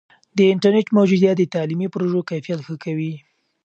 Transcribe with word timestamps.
د 0.37 0.39
انټرنیټ 0.53 0.87
موجودیت 0.97 1.35
د 1.37 1.43
تعلیمي 1.55 1.87
پروژو 1.93 2.27
کیفیت 2.29 2.59
ښه 2.67 2.75
کوي. 2.83 3.13